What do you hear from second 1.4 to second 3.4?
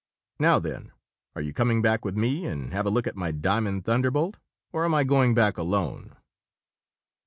you coming back with me and have a look at my